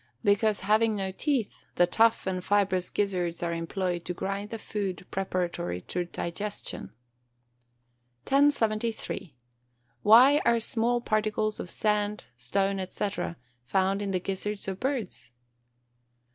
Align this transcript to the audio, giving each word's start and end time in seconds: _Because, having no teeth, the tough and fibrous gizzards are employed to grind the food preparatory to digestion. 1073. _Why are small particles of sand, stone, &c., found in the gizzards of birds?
_Because, 0.23 0.61
having 0.61 0.95
no 0.95 1.11
teeth, 1.11 1.63
the 1.75 1.85
tough 1.85 2.25
and 2.25 2.43
fibrous 2.43 2.89
gizzards 2.89 3.43
are 3.43 3.53
employed 3.53 4.03
to 4.05 4.15
grind 4.15 4.49
the 4.49 4.57
food 4.57 5.05
preparatory 5.11 5.81
to 5.81 6.05
digestion. 6.05 6.91
1073. 8.27 9.35
_Why 10.03 10.41
are 10.43 10.59
small 10.59 11.01
particles 11.01 11.59
of 11.59 11.69
sand, 11.69 12.23
stone, 12.35 12.83
&c., 12.89 13.09
found 13.63 14.01
in 14.01 14.09
the 14.09 14.19
gizzards 14.19 14.67
of 14.67 14.79
birds? 14.79 15.29